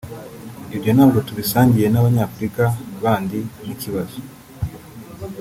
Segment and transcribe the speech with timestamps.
[0.75, 2.63] ibyo ntabwo tubisangiye n’abanyafrika
[3.03, 4.17] bandi nk’ikibazo